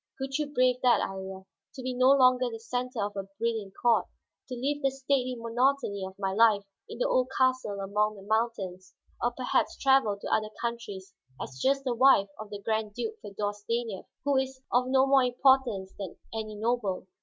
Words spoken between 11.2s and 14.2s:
as just the wife of the Grand Duke Feodor Stanief,